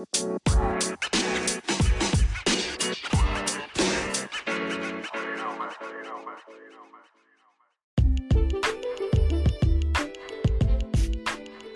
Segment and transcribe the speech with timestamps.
[0.00, 0.02] い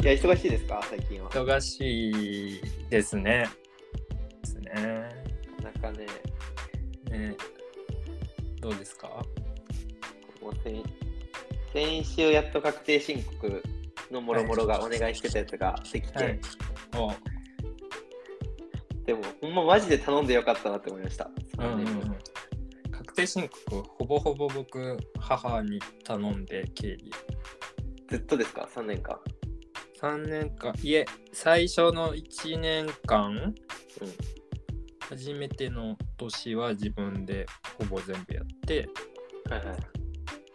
[0.07, 0.81] や、忙しいですか？
[0.89, 1.29] 最近は。
[1.31, 2.11] 忙し
[2.53, 3.47] いですね。
[4.43, 4.73] ですね。
[5.63, 6.07] なかなかね、
[7.11, 7.37] ね。
[8.59, 9.09] どうですか？
[10.41, 10.83] もう先
[11.75, 13.63] 先週やっと確定申告
[14.11, 16.41] のもろもろがお願いしてたやつができて、はい。
[16.97, 17.11] お。
[17.11, 17.17] で
[19.55, 21.31] まマジで頼んでよかったなって思いました。
[21.59, 22.19] うんうんうん。
[22.91, 27.11] 確定申告、ほぼほぼ僕、母に頼んで経理。
[28.11, 29.19] ずっとですか ?3 年間。
[30.01, 33.55] 3年間、いえ、最初の1年間、
[35.09, 37.47] 初めての年は自分で
[37.79, 38.89] ほぼ全部やって、
[39.49, 39.75] はいは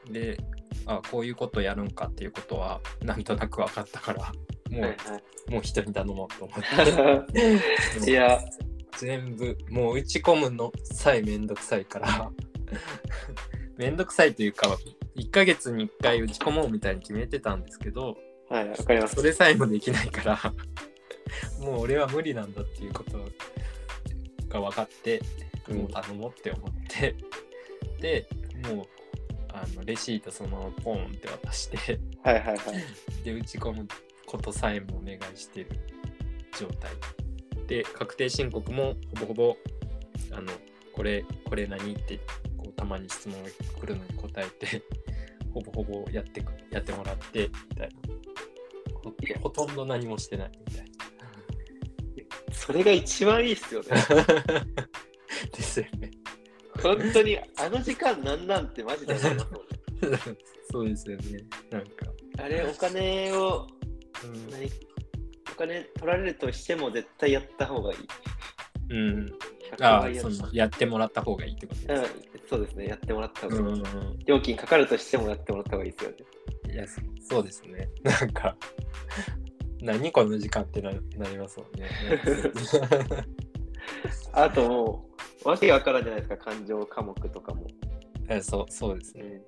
[0.09, 0.11] い。
[0.11, 0.38] で、
[0.86, 4.31] あこういうことやるんかっていうことは、なんとなく分かったから、
[4.70, 4.97] もう、はい
[5.50, 6.91] もう人に頼もうと思って。
[6.91, 7.25] は
[8.05, 8.39] い、いや、
[8.99, 12.31] 全部もう打ち込むのさえめんどくさいから
[13.78, 14.78] めんどくさいというか
[15.16, 18.17] 1ヶ月に1回打ち込もうみたいに決めてたんですけど
[18.50, 19.16] はい、わかります。
[19.16, 20.53] それさえもできないから
[21.61, 23.19] もう俺は無理なんだっていうこと
[24.50, 25.22] が分かって
[25.69, 27.16] もう頼もうって思って
[28.02, 28.28] で
[28.73, 28.86] もう
[29.53, 32.59] あのレシートそのままポンって渡してはいはいはい。
[33.23, 33.88] で打ち込む
[34.25, 35.69] ことさえもお願いしてる
[36.59, 36.91] 状態
[37.70, 39.58] で確定申告もほぼほぼ
[40.31, 40.52] あの
[40.92, 41.94] これこれ何？
[41.94, 42.20] って
[42.58, 44.84] こうたまに質問が来るのに答えて
[45.53, 47.95] ほぼほぼやってくやってもらってみたいな。
[49.02, 50.52] ほほとんど何もしてない。
[50.67, 50.86] みたい
[52.52, 53.88] それが一番いいっすよね。
[53.92, 53.95] な
[55.56, 56.12] ですよね。
[56.81, 59.16] 本当に、あの時間なんなんってマジで。
[60.72, 61.45] そうですよね。
[61.72, 61.90] なんか、
[62.38, 63.67] あれ、お金を、
[64.23, 64.88] うん
[65.59, 67.97] 金取られるとしても絶対やった方がいい。
[68.91, 69.31] うん、100
[69.81, 73.61] あ倍やるそのやってもらった方がいいってことですうん、そうですね、やってもらった方がいい。
[73.61, 76.17] うんうん料金かかるとしてもやってもらった方がいいですよね。
[76.73, 77.01] いや、そ
[77.35, 77.89] そうですね。
[78.03, 78.56] なんか、
[79.81, 81.89] 何この時間ってななりますもんね。
[84.34, 85.09] あとも
[85.45, 87.67] う、わけわからんじゃないですか、感情科目とかも。
[88.29, 89.41] えそうそうですね。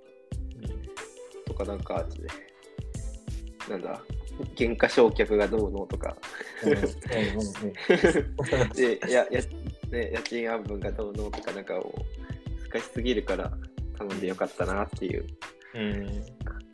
[0.56, 2.06] うん、とかなんか、
[3.70, 4.02] なんだ、
[4.58, 6.16] 原価償却がどうのとか。
[8.76, 9.42] で、や、や、
[9.92, 11.66] ね、家賃半分がどうのとか、なん。
[11.66, 13.52] かもう、難しすぎるから
[13.98, 14.20] 頼ん。
[14.20, 15.26] でよかったなっていう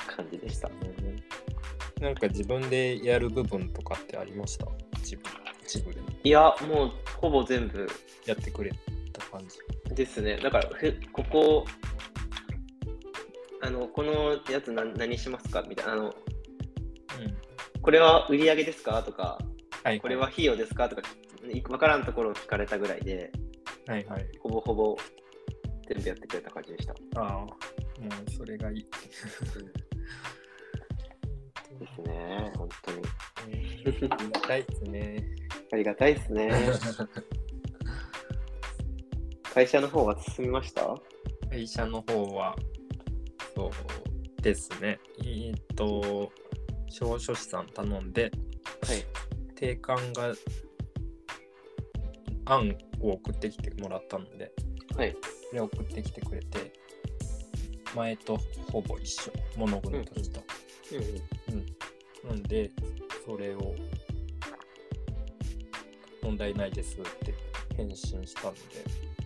[0.06, 0.70] 感じでした。
[2.02, 2.16] なん。
[2.16, 4.68] か自分でやる部分とかってありました
[5.00, 5.24] 自分
[5.64, 7.88] 自分でいや、もう、ほぼ全部
[8.26, 8.72] やってくれ
[9.14, 9.96] た感じ。
[9.96, 10.38] ですね。
[10.38, 11.66] だから、ふここ、
[13.62, 15.94] あの、このやつ何何しますかみたいな。
[15.94, 16.16] あの、
[17.88, 19.02] これは売り上げですか？
[19.02, 19.40] とか、
[19.82, 20.02] はい。
[20.02, 20.90] これは費用ですか？
[20.90, 21.04] とか、
[21.70, 23.32] わからんところを聞かれたぐらいで、
[23.88, 24.28] はいはい。
[24.42, 24.98] ほぼほぼ
[25.88, 26.94] 全部やってくれた感じでした。
[27.16, 27.56] ああ、も
[28.28, 28.84] うそれがいい。
[28.84, 29.26] です
[32.10, 33.02] ね、本当に。
[34.12, 35.24] ありがたいですね。
[35.72, 36.52] ありがたいですね。
[39.54, 40.94] 会社の方は進みました？
[41.50, 42.54] 会社の方は、
[43.56, 43.72] そう
[44.42, 45.00] ですね。
[45.24, 46.34] えっと、
[46.90, 48.30] 証書士さん頼んで、は
[48.94, 49.06] い。
[49.56, 50.34] 定款が
[52.46, 54.52] 案を送ってきてもらったので、
[54.96, 55.16] はい。
[55.50, 56.74] それ送ってきてくれて、
[57.96, 58.38] 前と
[58.72, 60.42] ほぼ一緒、物事とした。
[62.28, 62.72] なんで、
[63.26, 63.76] それを
[66.22, 67.34] 問題ないですって
[67.76, 68.54] 返信したの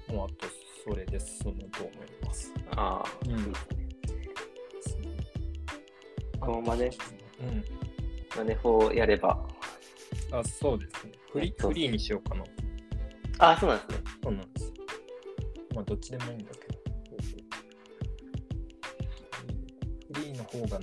[0.07, 0.47] で、もうあと
[0.83, 2.53] それで進むと思います？
[2.75, 3.53] ああ、うん。
[6.39, 6.91] このままね、
[7.41, 7.63] うん。
[8.37, 9.47] マネフォーやれば。
[10.31, 11.11] あ、そうですね。
[11.31, 12.43] フリえっとフリーにしようかな。
[13.39, 14.03] ああ、そうなんですね。
[14.23, 14.73] そうなんですよ。
[15.75, 16.81] まあ、どっちでもいいんだけど。
[20.13, 20.79] フリーの方が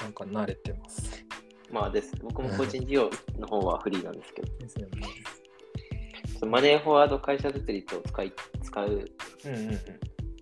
[0.00, 1.24] なんか慣れてます。
[1.70, 2.12] まあです。
[2.22, 5.02] 僕も個人事業の方はフリーなんですけど、ですよね。
[6.46, 8.32] マネーフォワード会社設立を使い
[8.62, 9.04] 使う。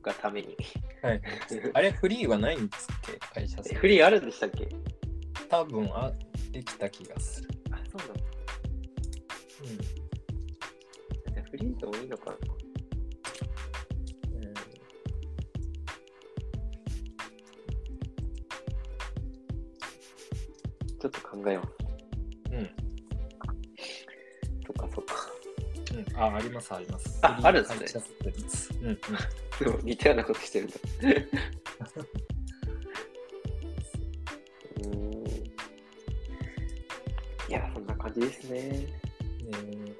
[0.03, 0.57] がために。
[1.03, 1.21] はい。
[1.75, 4.69] あれ、フリーはないんですっけ会社さんフリーあるんでしたっけ
[5.53, 6.11] 多分あ
[6.51, 7.51] できた気がする。
[7.71, 8.23] あ、そうなんだ。
[9.65, 9.67] う
[11.31, 11.35] ん。
[11.35, 12.37] じゃあフリーでもいいのかな
[20.99, 21.69] ちょっと考えます。
[22.51, 22.59] うん。
[22.59, 22.71] うん。
[24.65, 25.15] そっかそっか。
[25.95, 27.19] うん、あ、あります、あります。
[27.21, 28.03] ああるんですね
[28.81, 28.99] うんうん。
[29.61, 30.77] でも似たようなことしてるんだ。
[38.27, 38.61] ですね。
[38.61, 38.89] ね
[39.49, 39.97] え。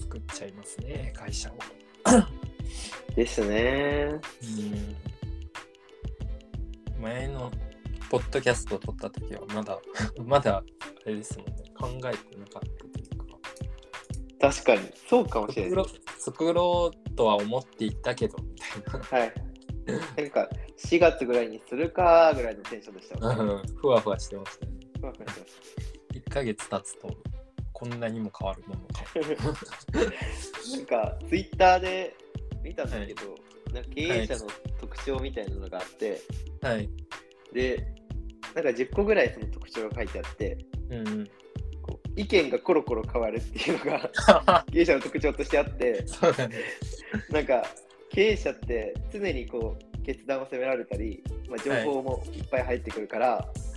[0.00, 1.56] 作っちゃいますね、会社を。
[3.16, 4.10] ですね。
[7.00, 7.50] 前の
[8.10, 9.80] ポッドキャストを撮った時は、まだ、
[10.24, 10.64] まだ、あ
[11.08, 14.52] れですもんね、考えてなかったというか。
[14.52, 15.84] 確かに、そうかもしれない。
[16.18, 19.18] 作ろうとは思っていたけど、みたいな。
[19.18, 19.51] はい。
[20.16, 20.48] なんか、
[20.78, 23.36] 4月ぐらいにするかぐらいのテンションでしたね。
[23.38, 24.72] うんふわふわしてましたね。
[25.00, 25.52] ふわふわしてまし
[26.14, 27.08] 1ヶ月経つと、
[27.72, 29.04] こんなにも変わるものか。
[29.92, 29.98] た
[30.76, 32.16] なんか、ツイッターで
[32.62, 33.34] 見たんだけど、
[33.72, 34.46] なんか経営者の
[34.80, 36.20] 特徴みたいなのがあって、
[36.60, 36.88] はい。
[37.52, 37.86] で、
[38.54, 40.58] なんか10個ぐらいその特徴が書いてあって、
[40.90, 41.30] うんうん。
[42.14, 46.04] 意見がコロコロ変わるっていうのが 経営者の特徴としてあって。
[47.30, 47.64] なんか
[48.12, 53.26] 経営者って常にこう決断を責められたり、まあ、情報もいっぱい入ってくるから、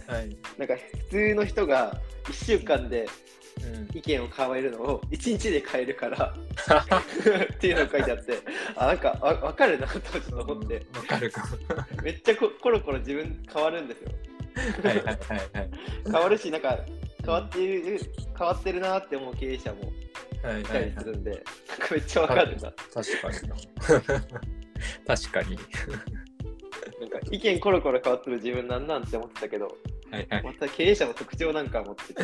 [0.07, 0.37] はい。
[0.57, 0.75] なんか
[1.09, 1.95] 普通の人が
[2.25, 3.07] 1週間で
[3.63, 3.97] うん。
[3.97, 6.35] 意見を変えるのを1日で変えるから
[7.53, 8.33] っていうのが書いてあって
[8.75, 11.57] あなんかわ分かるなとちょっと思ってわかるかも。
[12.03, 14.11] めっちゃこコロコロ自分変わるんですよ
[14.83, 15.69] はいはいはいはい。
[16.03, 16.79] 変わるしなんか
[17.23, 17.99] 変わっている
[18.37, 19.91] 変わってるなって思う経営者も
[20.45, 20.93] はいはいはい。
[20.97, 21.41] するんで、なん
[21.87, 23.55] かめっちゃ分かるな確かにな。
[25.15, 25.57] 確かに。
[26.99, 29.75] なんか意見コロコロ変わってる自分なんなんって思ってたけど
[30.11, 30.43] はいはい。
[30.43, 32.13] また経営者の特徴なんかもって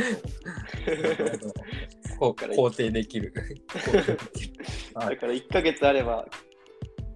[2.18, 3.34] こう肯定できる。
[3.68, 4.54] 肯定できる
[4.94, 6.28] はだから1ヶ月あれば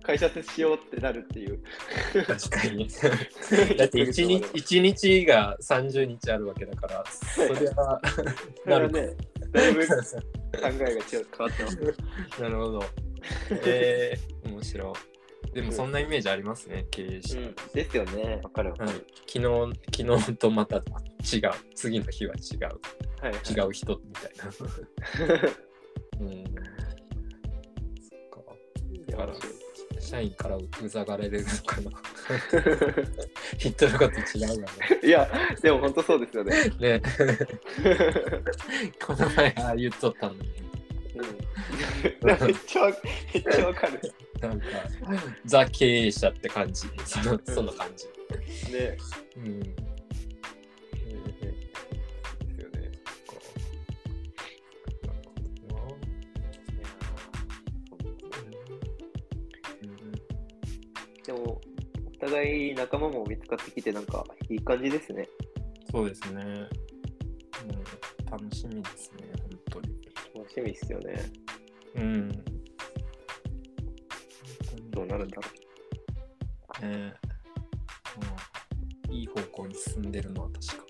[0.05, 1.59] 会社設しようってなるっていう。
[2.25, 2.87] 確かに。
[3.77, 8.01] だって1日一日が30日あるわけだから、それは
[8.89, 9.17] ね、
[9.55, 9.99] だいぶ考な
[10.63, 11.01] えが違う
[11.37, 11.77] 変わってます。
[12.49, 12.83] るほど。
[13.65, 15.53] えー、面白い。
[15.53, 17.39] でもそんなイメージありますね、経営者。
[17.39, 20.83] うん、ですよね、わかるはいる。、昨日昨日とまた違う
[21.75, 22.79] 次の日は違う
[23.21, 24.45] はい、はい違う人みたいな
[26.19, 26.43] うん
[28.01, 28.41] そっか
[29.07, 29.33] だから
[30.05, 31.91] 社員からうざがれるのかな
[33.59, 34.67] 言ってること違うよ
[35.03, 35.29] いや、
[35.61, 36.55] でも本当そうですよね。
[36.79, 36.99] ね。
[36.99, 37.01] ね
[39.05, 40.39] この前ああ言っとったのに。
[41.15, 42.37] うん、めっ
[42.67, 42.85] ちゃ
[43.33, 43.99] めっちゃわかる。
[44.41, 44.65] なんか
[45.45, 46.87] ザ経営者って感じ。
[47.05, 48.05] そのその感じ。
[48.71, 48.97] ね、
[49.37, 49.94] うん
[62.25, 65.27] 互い仲間も見つかってきて、なんかいい感じですね。
[65.91, 66.41] そうですね。
[66.43, 66.69] うん、
[68.29, 69.95] 楽しみですね、本当に。
[70.35, 71.15] 楽しみですよね。
[71.95, 72.29] うん。
[74.91, 75.41] どうなるんだ
[76.81, 77.13] ろね
[79.09, 80.85] うん、いい方向に進んでるのは確か。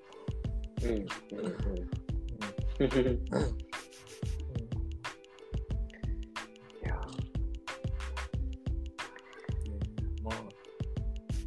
[0.84, 0.88] う。
[0.88, 0.94] うん。
[0.94, 1.06] うん。
[2.78, 2.80] い
[3.32, 3.65] や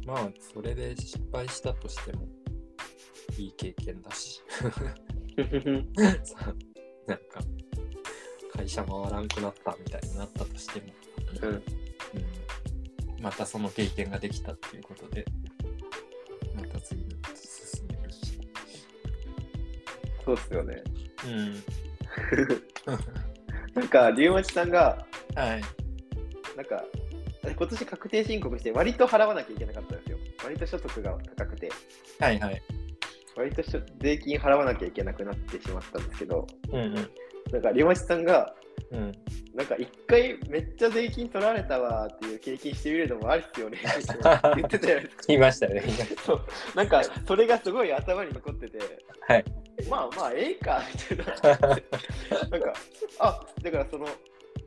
[0.09, 2.27] まあ、それで失敗したとしても、
[3.37, 4.41] いい経験だし。
[7.07, 7.39] なんか、
[8.53, 10.87] 会社回らんくなったみたいになったとしても、
[11.43, 11.49] うん。
[11.49, 11.63] うん
[13.21, 15.25] またその経験ができたっていうことで、
[16.55, 18.39] また次に進めるし。
[20.23, 20.81] そうっすよね。
[21.25, 21.63] うん。
[23.75, 25.05] なんか、龍町さんが、
[25.35, 25.61] はい。
[26.55, 26.83] なんか、
[27.43, 29.95] 今年確定申告して、割と払わなきゃいけなかった。
[30.49, 31.69] 割と所得が高くて、
[32.19, 32.61] はいはい。
[33.35, 36.93] 割としょ税金払わなきゃいけなくなってしまったんですけど、うんうん。
[36.95, 38.55] なんか、龍町さんが、
[38.91, 39.11] うん。
[39.53, 43.87] なんか一回めっちゃ税金取られたわっていう経験してみるのもありっすよねって
[44.55, 45.23] 言ってたじゃないですか。
[45.27, 45.83] 言いましたよね。
[46.25, 46.41] そう
[46.75, 48.79] なんかそれがすごい頭に残ってて、
[49.27, 49.45] はい。
[49.87, 51.59] まあまあええかみたいな。
[52.49, 52.73] なんか、
[53.19, 54.07] あだからその、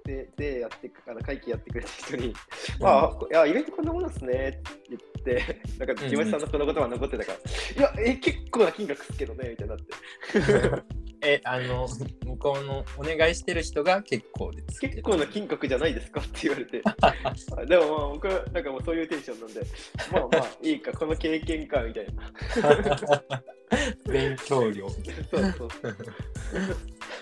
[0.05, 2.35] で、でやってあの会期やってくれた人に、
[2.81, 7.39] まあ、いや、意外とこんなものですねって言って、なんか、木町さんのこの言葉残ってたから、
[7.81, 10.93] いや、え、結構な金額っすけどね、みたいになって。
[11.25, 11.87] え、あの、
[12.25, 14.81] 向こうのお願いしてる人が結構です。
[14.81, 16.83] 結構な金額じゃないですかって言われて。
[17.57, 19.61] あでもまあ僕はなんかもうそういうテンションなんで、
[20.11, 23.43] まあまあいいか、この経験かみたいな。
[24.13, 25.01] 勉強量そう
[25.57, 25.71] そう。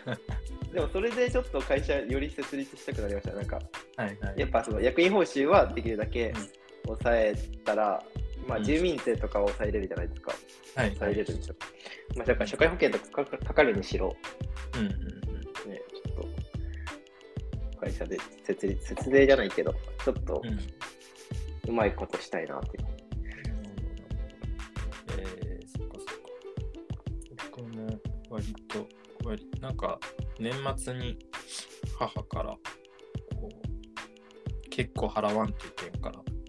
[0.73, 3.35] でもそれでちょっと会社より設立したくなりました。
[3.35, 3.59] なんか、
[3.97, 4.05] な。
[4.05, 4.41] はいはい。
[4.41, 6.33] やっぱその役員報酬はできるだけ
[6.85, 8.05] 抑えたら、
[8.47, 10.33] まあうん住民税とかを抑えれるじゃないですか。
[10.77, 10.89] はいはい。
[10.91, 11.55] 抑えれるんですよ。
[12.17, 14.17] まあだから社会保険とかかかかるにしろ、
[14.75, 15.71] うんうんうん。
[15.71, 16.23] ね、ちょっ
[17.75, 20.59] と会社で設立、節税じゃないけど、ちょっとうん
[21.69, 22.87] うまいことしたいなっていう。
[25.19, 26.15] えー、そっかそっか。
[27.53, 28.89] 僕も割と、
[29.31, 29.99] 割なんか
[30.39, 31.19] 年末に
[31.99, 32.57] 母から
[34.71, 36.41] 結構払わんといけんから、うんうん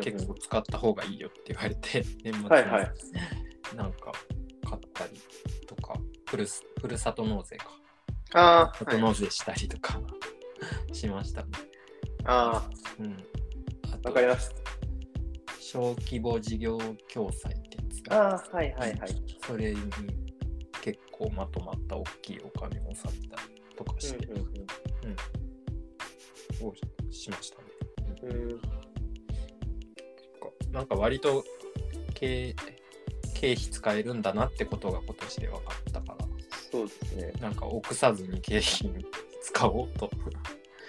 [0.00, 4.12] 結構使った方がいいよって言われて、 年末にはいはいなんか
[4.64, 5.20] 買ったり
[5.66, 5.94] とか、
[6.28, 7.66] ふるすふるさと納税か。
[8.34, 10.00] ああ、ふるさと納税したりとか、
[10.94, 11.48] しましたね。
[12.24, 12.70] あ
[13.00, 13.14] うん。
[13.90, 14.54] ああ、とわかります。
[15.58, 16.78] 小規模事業
[17.12, 19.10] 共済ってやつああ、はいはいはい。
[19.44, 19.80] それに
[21.20, 24.46] 結構まとまった大きいお金をさったりとかして、うんうん
[26.62, 26.74] を
[27.10, 27.64] しましたね。
[28.22, 28.60] うんうん
[30.72, 31.44] なんか割と
[32.14, 32.54] 経
[33.34, 36.26] 経費使えるんだなってことが今年で分かったから、
[36.70, 37.32] そうですね。
[37.40, 39.04] なんか臆さずに経費に
[39.42, 40.08] 使おうと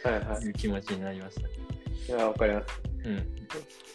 [0.03, 0.43] はいはい。
[0.43, 1.53] いう気持ちになりましたね。
[2.07, 2.67] いや、わかります。
[3.05, 3.40] うん。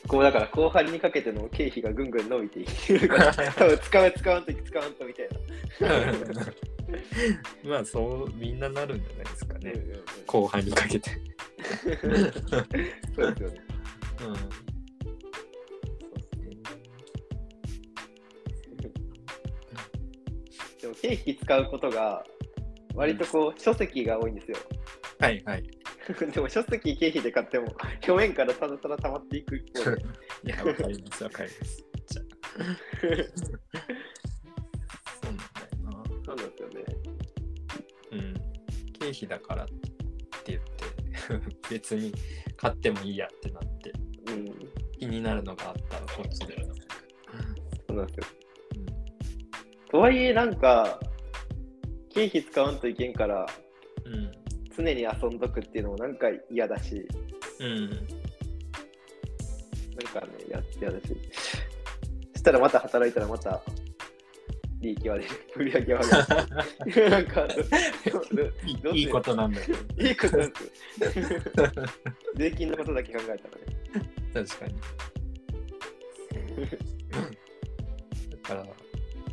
[0.07, 5.29] こうだから後半にかけての経費がぐんぐん伸びていってるから、 多分使う使わんとき使わんとみたい
[5.81, 6.47] な。
[7.65, 9.73] まあそうみんななるんじゃないですかね。
[9.75, 11.11] うんうんうん後半にかけて。
[13.15, 13.61] そうですよね。
[14.21, 14.35] うん。
[20.81, 22.25] でも経費使うことが
[22.95, 24.57] 割とこう書籍が多いんですよ。
[25.19, 25.65] はいはい。
[26.33, 27.75] でも書籍経費で買っても
[28.07, 30.03] 表面からただただ溜まっていく一方で。
[30.45, 31.85] いや、わかりますわかります。
[32.07, 32.27] じゃあ。
[35.23, 35.91] そうなんだよな。
[36.25, 36.85] そうなんですよね。
[38.13, 38.35] うん。
[38.93, 39.75] 経費だからって
[40.47, 40.71] 言って、
[41.71, 42.13] 別に
[42.57, 43.93] 買ってもいいやってなって、
[44.29, 44.47] うん。
[44.99, 46.57] 気になるのがあったらこっちで。
[47.89, 48.27] そうなんですよ。
[49.91, 51.01] とはいえなんか
[52.11, 53.66] 経費使わんといけんからうん。
[54.77, 57.07] 常に遊んどくっていうのもなんか嫌だし、
[57.61, 57.91] うん。
[57.91, 57.99] なん
[60.13, 61.07] かね、や嫌だし。
[62.35, 63.63] そしたらまた働いたらまた
[64.81, 66.47] 利益は出る、売り上げは上が
[66.85, 67.11] る。
[67.11, 67.49] なんか、
[68.93, 69.79] いいいことなんだけど。
[70.03, 70.57] いいことなんで
[71.13, 71.29] すよ。
[72.37, 73.43] 税金のことだけ考えたらね。
[74.35, 74.75] 確かに。
[78.31, 78.67] だから、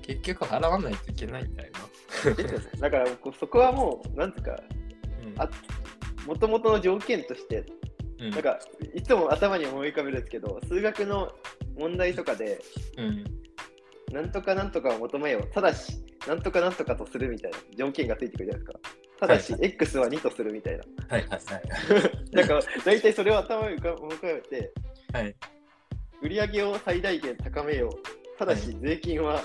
[0.01, 1.73] 結局払わないといけないんだよ
[2.31, 3.07] ですよねだから
[3.39, 4.55] そこはもう、なんていうか、
[6.27, 7.65] もともとの条件として、
[8.19, 8.29] うん。
[8.31, 8.59] なんか
[8.93, 11.31] いつも頭に思い浮かべるんですけど、数学の
[11.77, 12.61] 問題とかで、
[12.97, 13.23] うん。
[14.13, 15.47] なんとかなんとかを求めよう。
[15.53, 18.79] ただし、なんとかなんとかとするみたいな条件がついてくるじゃないですか。
[19.19, 20.83] ただし、は X は2とするみたいな。
[21.09, 22.35] はいはいはい。
[22.35, 24.73] なんか、大体それを頭に浮か思い浮かべて、
[25.13, 25.35] はい。
[26.21, 28.37] 売り上げを最大限高めよう。
[28.37, 29.43] ただし、税金は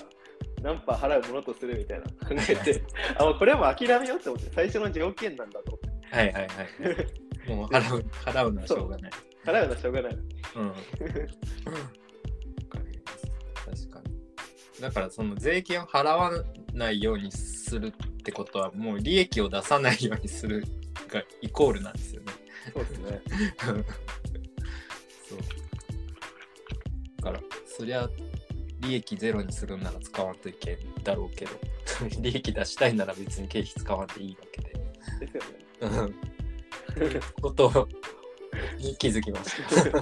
[0.62, 2.82] 何パー払うものとするみたいな考えて、
[3.18, 6.16] あ、もうこれはもう諦めようって思って、最初の条件なんだと思って。
[6.16, 6.48] はいはいは
[7.50, 7.54] い。
[7.54, 9.12] もう払う 払うのはしょうがない。
[9.44, 10.12] 払うのはしょうがない。
[10.14, 10.72] うん。
[13.64, 14.80] 確かに。
[14.80, 16.30] だからその税金を払わ
[16.72, 17.90] ないようにするっ
[18.22, 20.64] てことはもう利益を出さないようにする
[21.08, 22.32] がイコールなんですよね。
[22.74, 23.22] そうですね。
[25.28, 25.38] そう。
[27.18, 28.08] だからそりゃ
[28.80, 31.50] 利益ゼロにするなら使わんといけんだろうけど
[32.20, 34.68] 利益出したいなら別に経費使わんでいいわけで。
[35.20, 35.48] ですよね。
[35.80, 36.14] うん
[37.40, 37.88] こと
[38.78, 39.56] に気づきまし
[39.90, 39.98] た。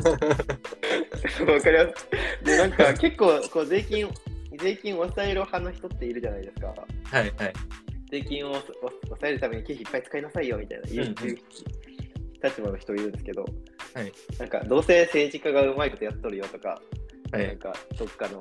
[1.44, 2.08] わかります。
[2.44, 4.08] で、なんか結構こう税金、
[4.58, 6.68] 税金を抑える派の人っているじゃないですか。
[6.68, 7.52] はいはい。
[8.10, 11.38] 税金をお抑えるために経費いっぱい使いなさいよみたいな言う、うんうん
[12.44, 13.44] 立場の人いるんですけど、
[13.94, 16.80] はいなんかどうせ政治家がうまいことやっとるよとか、
[17.32, 17.46] はい。
[17.48, 18.38] なんかどっかの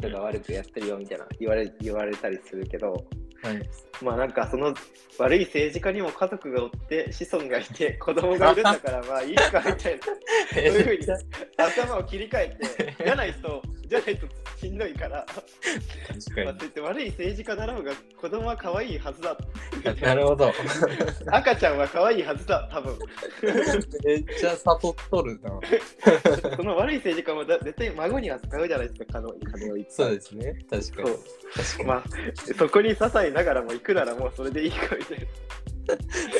[0.00, 3.70] 人が悪くやってるよみたいな言われ言われたりするけど、はい。
[4.02, 4.74] まあなんかその
[5.18, 10.04] 悪い政治家にも家族がおって子孫がいて子供がいるんだからまあいいかみたいな
[10.54, 11.06] そういうふうに
[11.56, 12.56] 頭を切り替え
[12.96, 14.26] てじゃないとじゃないと
[14.60, 19.36] しんどいから、確まあ、悪い政治家だろうが子供は可愛いはずだ
[19.94, 20.00] に。
[20.02, 20.52] なるほど。
[21.26, 22.98] 赤ちゃんは可愛いはずだ多分
[24.04, 25.50] めっちゃ悟っとるな。
[26.56, 30.58] その悪い政治家もだ絶対孫には使うじゃないですか金を金をいっそうですね。
[30.68, 31.08] 確かに。
[31.08, 31.18] そう
[31.54, 31.84] 確かに。
[31.84, 32.04] まあ
[32.58, 35.24] そこに支えながらも行くならもうそれでいいかみたいな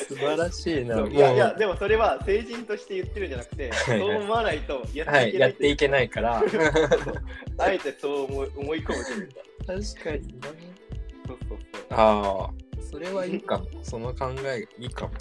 [0.08, 1.00] 素晴らしいな。
[1.06, 6.42] いやいや、でもそれは成人として言ってるんじゃなくて、いはいそう思わないとやっはい、ていけないやっていけないから。
[7.58, 9.34] あえてそう思い思い込むというか。
[9.66, 10.48] 確かにな。
[11.26, 11.58] そうそう
[11.90, 13.66] ああ、それはいいかも。
[13.82, 15.12] その考えいいかも。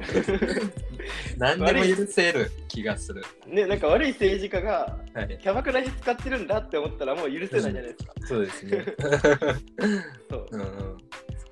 [1.36, 3.22] 何でも許せる気がする。
[3.46, 8.14] ね、なんか悪い政治家がはい、キャバクラに使ってるんだって思ったらもう許せないじゃないですか。
[8.26, 8.84] そうですね。
[10.30, 10.98] そううん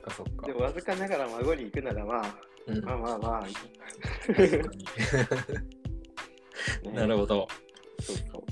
[0.08, 0.52] かそっかで。
[0.52, 2.34] もわずかながら孫に行くならまあ、
[2.66, 3.46] うんまあまあまあ、
[6.90, 7.48] なるほど。
[8.00, 8.42] そうそう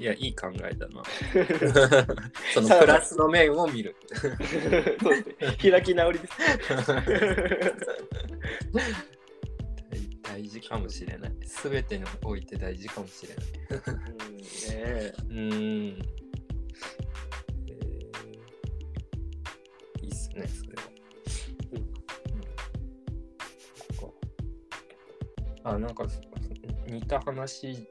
[0.00, 1.02] いや、いい考えだな。
[2.54, 3.94] そのプラスの面を見る。
[4.14, 4.38] そうで
[5.58, 6.32] すね開き直りです。
[8.72, 8.82] 大
[10.22, 11.32] 大事かもしれない。
[11.44, 13.46] すべてにおいて大事かもしれない。
[13.88, 13.90] う
[14.32, 16.02] んねえうーん。
[17.68, 18.10] えー
[20.02, 20.76] いいっすね、それ
[25.64, 26.20] あ、なんかそ
[26.86, 27.86] 似た話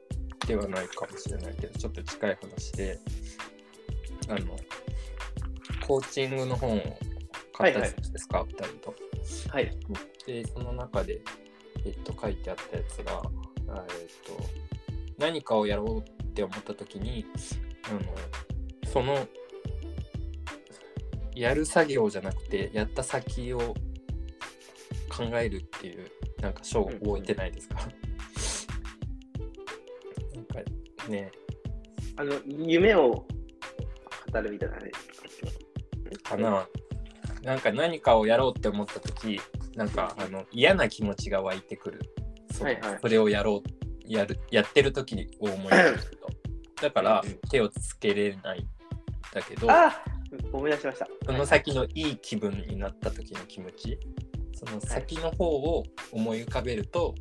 [0.46, 2.98] ではないかもしれないけど、ちょっと近い話で、
[4.28, 4.56] あの、
[5.86, 6.98] コーチングの本を
[7.52, 8.94] 買ったじゃないですか、二人と。
[9.48, 9.70] はい。
[10.26, 11.20] で、その中で、
[11.84, 13.22] えっと、書いてあったやつが、
[13.68, 14.42] あえっと、
[15.18, 17.24] 何かをやろうって思った時に、
[17.88, 18.00] あの、
[18.90, 19.26] その、
[21.34, 23.58] やる作業じゃなくて、やった先を
[25.08, 27.76] 考えるっていう、なんか章を覚えてないですか、
[30.34, 30.60] なんか
[31.08, 31.30] ね、
[32.16, 33.26] あの、夢を
[34.32, 34.90] 語るみたいなね。
[36.22, 36.36] か？
[36.36, 36.66] な。
[37.42, 39.40] なんか何かをやろうって思った時
[39.74, 42.00] なんかあの嫌な気持ちが湧いてくる。
[42.52, 42.98] そ,、はいはい。
[43.00, 43.68] それをやろう
[44.04, 45.98] やるやってる時に思い浮かべる
[46.76, 46.82] と。
[46.82, 48.68] だからうん手をつけれないん
[49.32, 50.02] だけどあ
[50.52, 51.08] 思い出しました。
[51.24, 53.98] その先のいい気分になった時の気持ち
[54.52, 57.14] その先の方を思い浮かべると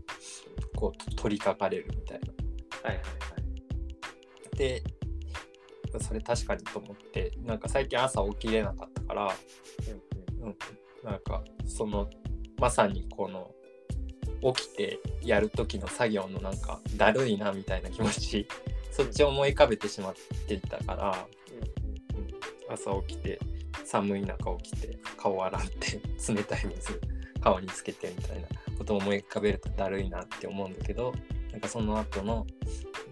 [0.76, 2.34] こう取りかかれるみたいな。
[2.84, 3.04] はいはいは
[4.54, 4.58] い。
[4.58, 4.84] で
[6.00, 9.32] それ確かにと思ってなんか最近朝起きれなかったから
[10.42, 10.56] うん、
[11.04, 12.10] なんかその
[12.60, 13.52] まさにこの
[14.54, 18.48] 起きてやる時の作業のなんかだるいなみたいな気持ち
[18.92, 20.14] そっちを思い浮かべてしまっ
[20.48, 21.28] ていたから、
[22.70, 23.40] うん、朝起きて
[23.84, 26.02] 寒い中起きて顔洗って
[26.34, 27.02] 冷たい水
[27.42, 31.14] 顔につけてみたいなことを思い浮かべるとだるいなって思うんだけど
[31.52, 32.46] なんかその後の、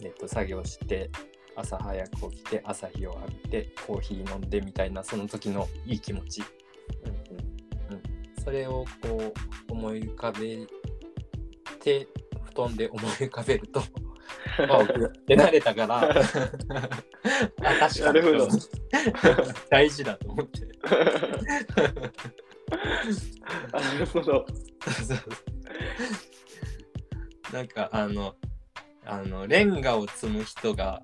[0.02, 1.10] えっと、作業して
[1.56, 6.44] 朝早く起きて朝日を浴びてコーヒー飲んでみたいなその時のいい気持ち。
[8.44, 9.34] それをこ
[9.70, 10.66] う思い浮かべ
[11.82, 12.08] て
[12.46, 13.82] 布団で思い浮かべると
[14.58, 18.22] あ起きるって慣れたから あ確かに。
[19.70, 20.62] 大事だと思って。
[20.86, 22.47] あ
[23.72, 24.46] なるほど。
[27.54, 28.36] なんかあの
[29.06, 31.02] あのレンガを積む人が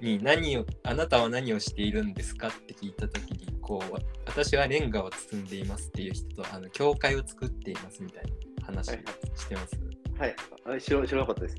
[0.00, 3.92] に何をあなたは何をしているんですかって聞いた時にこう
[4.26, 8.24] 私はレンガを積んでいますっていう人とあの教会を作っていますみたい
[8.60, 9.04] な話はい
[9.36, 9.78] してます、
[10.18, 10.34] はい。
[10.66, 11.56] あ知ら知らなかったです。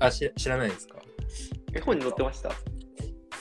[0.00, 0.98] あし知らないですか？
[1.74, 2.50] え、本に載ってました？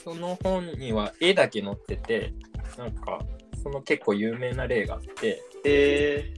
[0.03, 2.33] その本には絵だけ載ってて
[2.77, 3.19] なんか
[3.61, 6.33] その結構有名な例があってえ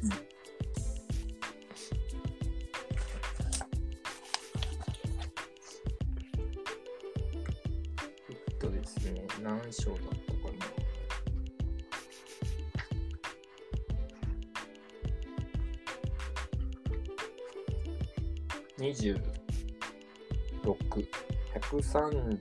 [8.30, 10.14] えっとですね何章だったか
[10.60, 10.66] な。
[18.80, 19.20] 26
[21.62, 22.40] 133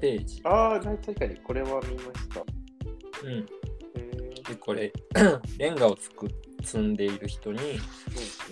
[0.00, 0.40] ページ。
[0.42, 2.44] ー、ああ、確かにこれは見ました。
[3.26, 3.46] うん。
[3.96, 4.48] えー。
[4.48, 4.92] でこれ
[5.58, 6.28] レンガをつく
[6.62, 7.58] 積んでいる人に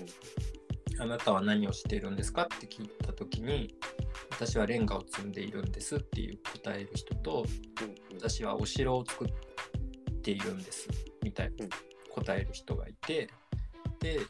[0.98, 3.74] 「あなたは何をしているんですか?」って聞いた時に
[4.30, 7.44] 「私はレンガを積んでいるんです」っていう答える人と
[7.82, 9.28] うんうん「私はお城を作っ
[10.22, 10.88] ているんです」
[11.22, 11.70] みたいなうん。
[12.10, 13.28] 答える人がいて
[13.98, 14.20] で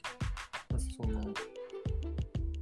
[0.96, 1.20] その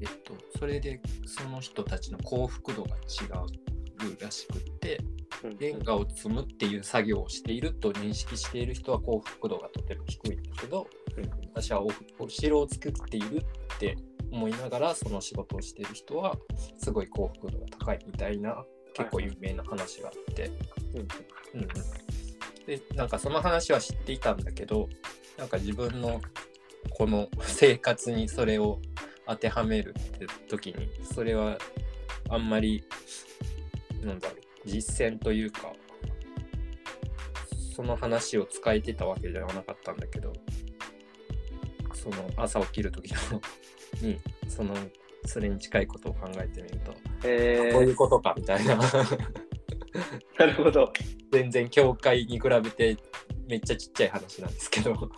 [0.00, 3.26] えっとそれでその人たちの幸福度が違
[4.08, 5.00] うらしくって
[5.44, 11.30] うんレンガを積むっていう作業をしていると認識している人は幸福度がとても低いんだけどうん。
[11.54, 13.38] 私はおお城を作っている
[13.74, 13.96] って
[14.30, 16.36] 思いながらその仕事をしている人は
[16.78, 20.50] すごい幸福度が高いみたいな結構有名な話があって、
[20.94, 20.98] うん。
[20.98, 21.68] うんうん、
[22.66, 24.88] でなんかその話は知っていたんだけど
[25.36, 26.20] なんか自分の
[26.90, 28.80] この生活にそれを
[29.26, 31.58] 当てはめるって時にそれは
[32.28, 32.84] あんまり
[34.02, 35.72] なんだろう実践というか
[37.74, 40.32] その話を使えてたわけではなかったんだけど
[41.94, 43.40] その朝起きる時の
[44.00, 44.74] にその
[45.24, 50.92] それに近いことを考えてみると、えこういうー、ことかみたいななるほど。
[51.30, 52.96] 全然教会に比べて
[53.48, 54.94] めっちゃちっちゃい話なんですけど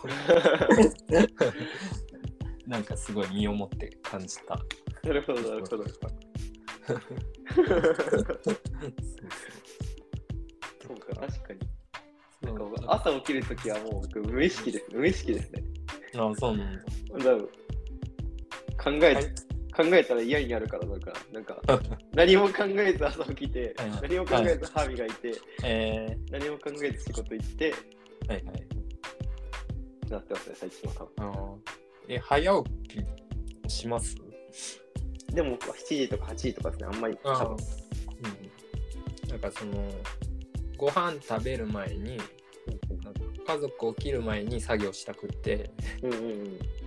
[2.67, 4.59] なんかすごい身をもって感じた。
[5.03, 5.83] なるほど、なるほど。
[6.85, 6.93] そ
[10.93, 11.59] うか、確かに。
[12.41, 14.85] なんか僕朝起きるときはもう僕無意識です。
[14.95, 15.63] 無意識ですね。
[16.17, 16.81] あそうなんだ。
[18.83, 19.25] 考え、はい
[19.75, 21.61] 考えたら嫌になるから、なんか、なんか
[22.13, 25.33] 何も考えず朝起きてはい、何も考えず歯磨いて、
[25.65, 28.65] え何も考えず仕事行って、ー、はいはい。
[30.09, 31.29] なってますね、最近は多分。
[31.29, 31.57] あー
[32.07, 33.05] え早起きっ
[33.67, 34.15] します？
[35.35, 37.17] でも7時とか8時とかですね、あんまり。
[37.23, 37.57] 多分
[39.23, 39.29] うん。
[39.29, 39.91] なんかその、
[40.77, 42.17] ご飯食べる前に、
[43.45, 45.69] 家族起きる前に作業したくって、
[46.01, 46.29] うんうんうん。
[46.29, 46.31] う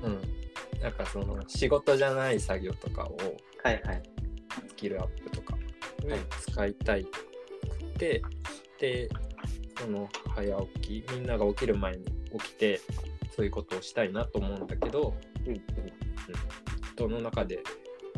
[0.09, 0.81] ん。
[0.81, 3.17] なんかその仕事じゃない作業とかを
[3.63, 4.03] はいはい。
[4.67, 5.55] スキルアップとか
[6.41, 8.23] 使いたいくて、
[8.79, 9.09] で
[9.79, 12.05] その早起きみんなが起きる前に
[12.39, 12.81] 起きて
[13.35, 15.63] そういうことをしたいなと思うんだけどうんうん。
[16.97, 17.63] その中で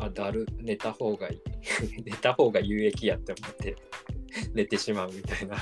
[0.01, 1.39] あだる寝た方がいい
[2.05, 3.75] 寝た方が有益やって思って
[4.53, 5.57] 寝てしまうみたいな。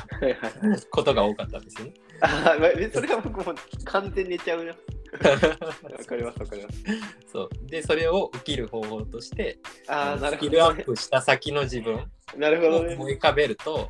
[0.91, 1.93] ことが多かったんですよね。
[2.21, 2.55] あ
[2.93, 3.53] それは僕も
[3.85, 4.71] 完全に寝ちゃうな。
[5.19, 6.83] わかりますわかります。
[7.31, 10.83] そうでそれを起きる方法としてああ、なるほスキルアど、ね。
[10.83, 12.05] ップした先の自分を。
[12.35, 13.89] 思い浮かべると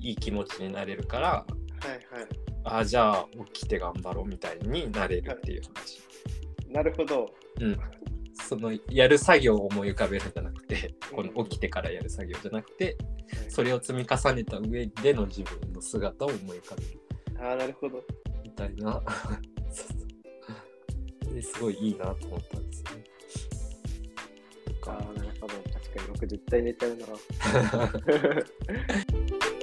[0.00, 1.46] いい気持ちになれるからは
[1.86, 2.28] いはい。
[2.64, 6.00] あじゃあ起きて頑張ろうみたいになれるっていう話。
[6.68, 7.34] なるほど。
[7.60, 7.80] うん。
[8.48, 12.96] そのやる作業を思い浮かべるんじゃなくて、この起きてからやる作業じゃなくて、
[13.50, 16.98] それを積み重ねた上での自分の姿を思い浮かべる
[17.46, 18.02] ああ、なるほど。
[18.42, 19.02] みたいな。
[21.30, 23.04] で すごいいいなと思ったんですよね。
[24.86, 25.54] ああ、なるほど。
[25.54, 27.06] 確かに僕絶対寝ちゃうな。